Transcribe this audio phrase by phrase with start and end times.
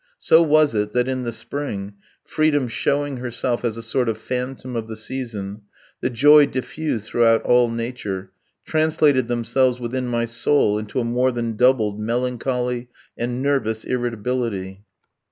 [0.17, 1.93] So was it that in the spring,
[2.23, 5.61] Freedom showing herself as a sort of phantom of the season,
[5.99, 8.31] the joy diffused throughout all Nature,
[8.65, 14.85] translated themselves within my soul into a more than doubled melancholy and nervous irritability.